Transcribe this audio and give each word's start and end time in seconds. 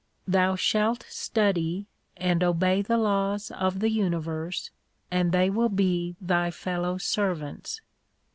Thou 0.27 0.55
shalt 0.55 1.05
study 1.09 1.85
and 2.17 2.43
obey 2.43 2.81
the 2.81 2.97
laws 2.97 3.51
of 3.51 3.81
the 3.81 3.91
universe, 3.91 4.71
and 5.11 5.31
they 5.31 5.47
will 5.47 5.69
be 5.69 6.15
thy 6.19 6.49
fellow 6.49 6.97
servants. 6.97 7.81